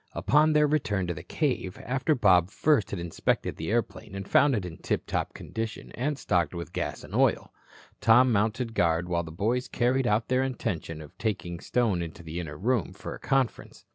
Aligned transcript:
Upon 0.13 0.53
their 0.53 0.65
return 0.65 1.05
to 1.05 1.13
the 1.13 1.21
cave, 1.21 1.79
after 1.85 2.15
Bob 2.15 2.49
first 2.49 2.89
had 2.89 2.97
inspected 2.99 3.55
the 3.57 3.69
airplane 3.69 4.15
and 4.15 4.27
found 4.27 4.55
it 4.55 4.65
in 4.65 4.77
tiptop 4.79 5.35
condition 5.35 5.91
and 5.91 6.17
stocked 6.17 6.55
with 6.55 6.73
gas 6.73 7.03
and 7.03 7.13
oil, 7.13 7.53
Tom 7.99 8.31
mounted 8.31 8.73
guard 8.73 9.07
while 9.07 9.21
the 9.21 9.31
boys 9.31 9.67
carried 9.67 10.07
out 10.07 10.27
their 10.27 10.41
intention 10.41 11.01
of 11.03 11.15
taking 11.19 11.59
Stone 11.59 12.01
into 12.01 12.23
the 12.23 12.39
inner 12.39 12.57
room 12.57 12.93
for 12.93 13.13
a 13.13 13.19
conference. 13.19 13.85